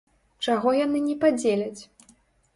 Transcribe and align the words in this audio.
Чаго 0.45 0.73
яны 0.77 1.03
не 1.11 1.15
падзеляць? 1.25 1.81